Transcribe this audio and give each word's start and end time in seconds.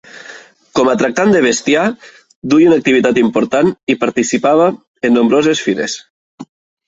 Com 0.77 0.87
a 0.91 0.93
tractant 1.01 1.33
de 1.33 1.41
bestiar 1.45 1.83
duia 2.53 2.71
una 2.71 2.79
activitat 2.81 3.19
important 3.23 3.69
i 3.95 3.97
participava 4.05 4.71
en 5.09 5.15
nombroses 5.19 5.61
fires. 5.67 5.99